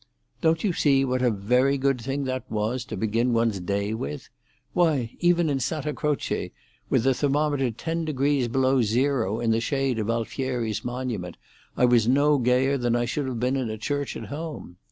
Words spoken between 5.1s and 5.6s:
even in